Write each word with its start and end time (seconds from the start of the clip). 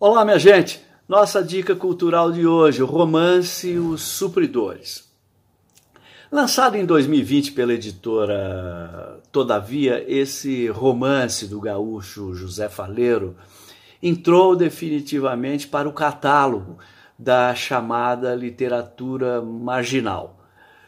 Olá, 0.00 0.24
minha 0.24 0.38
gente! 0.38 0.80
Nossa 1.08 1.42
dica 1.42 1.74
cultural 1.74 2.30
de 2.30 2.46
hoje, 2.46 2.80
o 2.80 2.86
romance 2.86 3.76
Os 3.76 4.00
Supridores. 4.00 5.10
Lançado 6.30 6.76
em 6.76 6.86
2020 6.86 7.50
pela 7.50 7.74
editora 7.74 9.18
Todavia, 9.32 10.04
esse 10.06 10.68
romance 10.68 11.48
do 11.48 11.60
gaúcho 11.60 12.32
José 12.32 12.68
Faleiro 12.68 13.36
entrou 14.00 14.54
definitivamente 14.54 15.66
para 15.66 15.88
o 15.88 15.92
catálogo 15.92 16.78
da 17.18 17.52
chamada 17.56 18.36
literatura 18.36 19.42
marginal, 19.42 20.38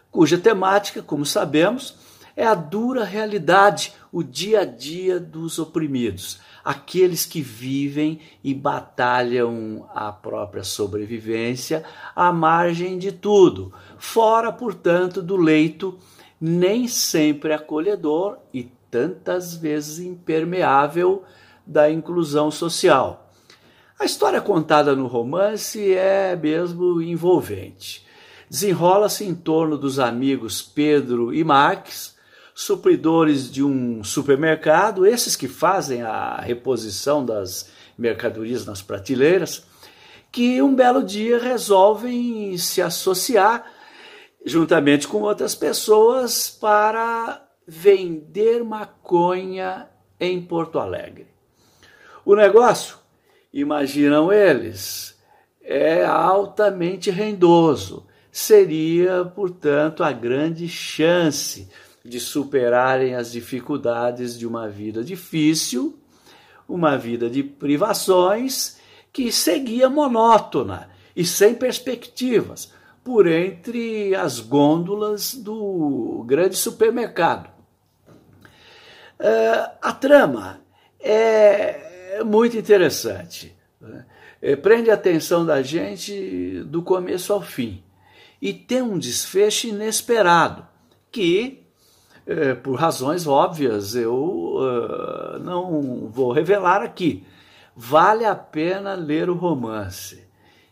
cuja 0.09 0.39
temática, 0.39 1.03
como 1.03 1.27
sabemos, 1.27 1.97
é 2.37 2.47
a 2.47 2.55
dura 2.55 3.05
realidade, 3.05 3.93
o 4.13 4.23
dia 4.23 4.61
a 4.61 4.65
dia 4.65 5.19
dos 5.19 5.59
oprimidos, 5.59 6.41
aqueles 6.64 7.25
que 7.25 7.41
vivem 7.41 8.21
e 8.43 8.55
batalham 8.55 9.89
a 9.95 10.13
própria 10.13 10.64
sobrevivência 10.64 11.85
à 12.14 12.32
margem 12.32 12.99
de 12.99 13.13
tudo, 13.13 13.73
fora, 13.99 14.53
portanto, 14.53 15.23
do 15.23 15.37
leito 15.37 15.99
nem 16.40 16.89
sempre 16.89 17.53
acolhedor 17.53 18.39
e 18.53 18.65
tantas 18.90 19.54
vezes 19.54 19.99
impermeável 19.99 21.23
da 21.67 21.90
inclusão 21.90 22.51
social. 22.51 23.31
A 23.99 24.07
história 24.07 24.40
contada 24.40 24.96
no 24.96 25.07
romance 25.07 25.93
é 25.93 26.35
mesmo 26.35 27.03
envolvente. 27.03 28.07
Desenrola-se 28.49 29.25
em 29.25 29.35
torno 29.35 29.76
dos 29.76 29.99
amigos 29.99 30.62
Pedro 30.62 31.32
e 31.35 31.45
Max, 31.45 32.17
supridores 32.55 33.50
de 33.50 33.62
um 33.62 34.03
supermercado, 34.05 35.06
esses 35.06 35.36
que 35.36 35.48
fazem 35.48 36.03
a 36.03 36.36
reposição 36.41 37.25
das 37.25 37.70
mercadorias 37.97 38.64
nas 38.64 38.83
prateleiras, 38.83 39.64
que 40.33 40.62
um 40.62 40.75
belo 40.75 41.03
dia 41.03 41.39
resolvem 41.39 42.56
se 42.56 42.81
associar 42.81 43.65
juntamente 44.45 45.06
com 45.06 45.23
outras 45.23 45.55
pessoas 45.55 46.51
para 46.51 47.47
vender 47.67 48.65
maconha 48.65 49.89
em 50.19 50.41
Porto 50.41 50.78
Alegre. 50.78 51.28
O 52.25 52.34
negócio, 52.34 52.97
imaginam 53.53 54.33
eles, 54.33 55.19
é 55.62 56.05
altamente 56.05 57.11
rendoso. 57.11 58.06
Seria, 58.31 59.25
portanto, 59.25 60.05
a 60.05 60.12
grande 60.12 60.69
chance 60.69 61.69
de 62.11 62.19
superarem 62.19 63.14
as 63.14 63.30
dificuldades 63.30 64.36
de 64.36 64.44
uma 64.44 64.69
vida 64.69 65.05
difícil, 65.05 65.97
uma 66.69 66.98
vida 66.98 67.30
de 67.30 67.44
privações 67.44 68.78
que 69.12 69.30
seguia 69.30 69.89
monótona 69.89 70.91
e 71.14 71.25
sem 71.25 71.55
perspectivas 71.55 72.72
por 73.05 73.28
entre 73.28 74.12
as 74.16 74.41
gôndolas 74.41 75.34
do 75.34 76.25
grande 76.27 76.56
supermercado. 76.56 77.48
Uh, 79.20 79.70
a 79.81 79.92
trama 79.92 80.61
é 80.98 82.22
muito 82.25 82.56
interessante. 82.56 83.56
Né? 83.81 84.05
É, 84.42 84.56
prende 84.56 84.91
a 84.91 84.94
atenção 84.94 85.47
da 85.47 85.62
gente 85.62 86.64
do 86.64 86.83
começo 86.83 87.33
ao 87.33 87.41
fim. 87.41 87.84
E 88.42 88.53
tem 88.53 88.83
um 88.83 88.98
desfecho 88.98 89.69
inesperado, 89.69 90.66
que 91.12 91.61
é, 92.31 92.55
por 92.55 92.77
razões 92.77 93.27
óbvias, 93.27 93.97
eu 93.97 94.14
uh, 94.14 95.39
não 95.41 96.09
vou 96.09 96.31
revelar 96.31 96.81
aqui. 96.81 97.27
Vale 97.75 98.25
a 98.25 98.37
pena 98.37 98.95
ler 98.95 99.28
o 99.28 99.34
romance. 99.34 100.25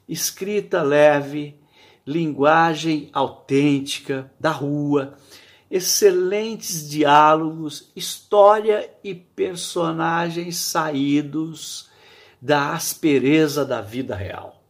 Escrita 0.09 0.83
leve, 0.83 1.59
linguagem 2.07 3.11
autêntica, 3.13 4.31
da 4.39 4.53
rua, 4.53 5.15
excelentes 5.69 6.89
diálogos, 6.89 7.91
história 7.97 8.89
e 9.03 9.13
personagens 9.13 10.59
saídos 10.59 11.91
da 12.41 12.73
aspereza 12.73 13.65
da 13.65 13.81
vida 13.81 14.15
real. 14.15 14.63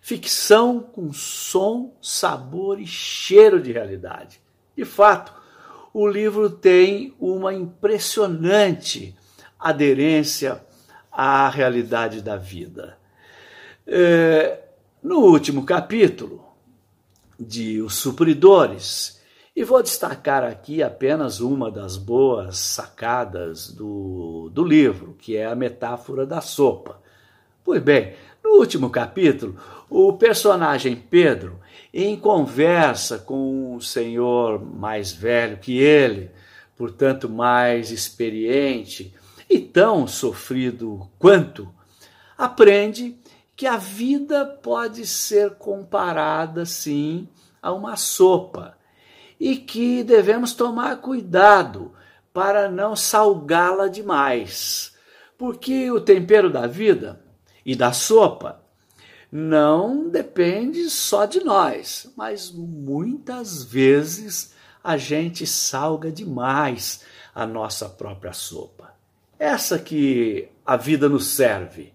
Ficção 0.00 0.78
com 0.78 1.12
som, 1.12 1.96
sabor 2.00 2.80
e 2.80 2.86
cheiro 2.86 3.60
de 3.60 3.72
realidade. 3.72 4.40
De 4.76 4.84
fato, 4.84 5.41
o 5.92 6.06
livro 6.06 6.48
tem 6.48 7.14
uma 7.20 7.52
impressionante 7.52 9.14
aderência 9.58 10.64
à 11.10 11.48
realidade 11.48 12.22
da 12.22 12.36
vida. 12.36 12.96
É, 13.86 14.60
no 15.02 15.18
último 15.18 15.64
capítulo 15.64 16.42
de 17.38 17.82
Os 17.82 17.96
Supridores, 17.96 19.20
e 19.54 19.64
vou 19.64 19.82
destacar 19.82 20.44
aqui 20.44 20.82
apenas 20.82 21.40
uma 21.40 21.70
das 21.70 21.98
boas 21.98 22.56
sacadas 22.56 23.70
do, 23.70 24.48
do 24.50 24.64
livro, 24.64 25.14
que 25.18 25.36
é 25.36 25.44
a 25.44 25.54
metáfora 25.54 26.24
da 26.24 26.40
sopa. 26.40 27.01
Pois 27.64 27.80
bem, 27.80 28.14
no 28.42 28.58
último 28.58 28.90
capítulo, 28.90 29.56
o 29.88 30.14
personagem 30.14 30.96
Pedro 30.96 31.60
em 31.94 32.16
conversa 32.16 33.20
com 33.20 33.76
um 33.76 33.80
senhor 33.80 34.60
mais 34.64 35.12
velho 35.12 35.58
que 35.58 35.78
ele, 35.78 36.28
portanto 36.76 37.28
mais 37.28 37.92
experiente 37.92 39.14
e 39.48 39.60
tão 39.60 40.08
sofrido 40.08 41.08
quanto, 41.20 41.72
aprende 42.36 43.16
que 43.54 43.64
a 43.64 43.76
vida 43.76 44.44
pode 44.44 45.06
ser 45.06 45.50
comparada, 45.50 46.66
sim, 46.66 47.28
a 47.62 47.72
uma 47.72 47.94
sopa 47.96 48.76
e 49.38 49.54
que 49.54 50.02
devemos 50.02 50.52
tomar 50.52 50.96
cuidado 50.96 51.92
para 52.32 52.68
não 52.68 52.96
salgá-la 52.96 53.86
demais, 53.86 54.96
porque 55.38 55.92
o 55.92 56.00
tempero 56.00 56.50
da 56.50 56.66
vida 56.66 57.22
e 57.64 57.74
da 57.74 57.92
sopa 57.92 58.62
não 59.32 60.10
depende 60.10 60.90
só 60.90 61.24
de 61.24 61.42
nós, 61.42 62.12
mas 62.14 62.50
muitas 62.50 63.64
vezes 63.64 64.52
a 64.84 64.98
gente 64.98 65.46
salga 65.46 66.12
demais 66.12 67.02
a 67.34 67.46
nossa 67.46 67.88
própria 67.88 68.34
sopa. 68.34 68.94
Essa 69.38 69.78
que 69.78 70.48
a 70.66 70.76
vida 70.76 71.08
nos 71.08 71.28
serve. 71.28 71.94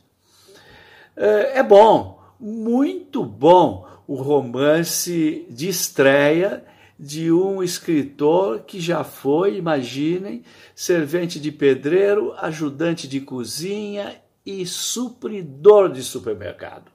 É, 1.16 1.60
é 1.60 1.64
bom, 1.64 2.20
muito 2.40 3.24
bom 3.24 3.88
o 4.08 4.16
romance 4.16 5.46
de 5.48 5.70
estreia 5.70 6.66
de 7.00 7.32
um 7.32 7.62
escritor 7.62 8.62
que 8.62 8.80
já 8.80 9.04
foi, 9.04 9.58
imaginem, 9.58 10.44
servente 10.74 11.40
de 11.40 11.52
pedreiro, 11.52 12.34
ajudante 12.40 13.08
de 13.08 13.22
cozinha 13.22 14.20
e 14.48 14.66
supridor 14.66 15.92
de 15.92 16.02
supermercado. 16.02 16.90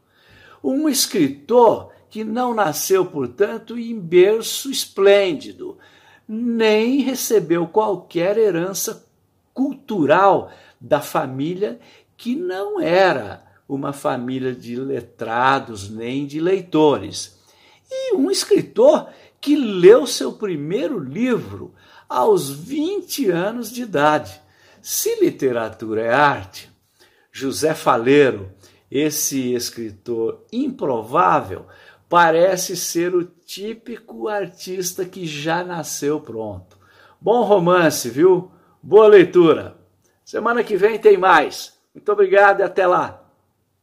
Um 0.65 0.89
escritor 0.89 1.93
que 2.09 2.25
não 2.25 2.55
nasceu, 2.55 3.05
portanto, 3.05 3.79
em 3.79 3.99
berço 4.01 4.71
esplêndido, 4.71 5.77
nem 6.27 7.03
recebeu 7.03 7.67
qualquer 7.67 8.39
herança 8.39 9.07
cultural 9.53 10.51
da 10.81 11.03
família 11.03 11.79
que 12.17 12.35
não 12.35 12.81
era 12.81 13.45
uma 13.69 13.93
família 13.93 14.55
de 14.55 14.77
letrados 14.77 15.91
nem 15.91 16.25
de 16.25 16.41
leitores. 16.41 17.39
E 17.91 18.15
um 18.15 18.31
escritor 18.31 19.11
que 19.39 19.57
leu 19.57 20.07
seu 20.07 20.33
primeiro 20.33 20.99
livro 20.99 21.75
aos 22.09 22.49
20 22.49 23.31
anos 23.31 23.71
de 23.71 23.83
idade. 23.83 24.41
Se 24.81 25.21
literatura 25.21 26.03
é 26.03 26.15
arte, 26.15 26.72
José 27.33 27.75
Faleiro 27.75 28.53
esse 28.91 29.55
escritor 29.55 30.45
improvável 30.53 31.65
parece 32.07 32.77
ser 32.77 33.15
o 33.15 33.25
típico 33.25 34.29
artista 34.29 35.03
que 35.07 35.27
já 35.27 35.65
nasceu 35.65 36.21
pronto. 36.21 36.79
Bom 37.19 37.43
romance, 37.43 38.11
viu? 38.11 38.51
Boa 38.83 39.09
leitura. 39.09 39.79
Semana 40.23 40.63
que 40.63 40.77
vem 40.77 40.99
tem 40.99 41.17
mais. 41.17 41.73
Muito 41.95 42.13
obrigado 42.13 42.61
e 42.61 42.63
até 42.65 42.87
lá. 42.87 43.22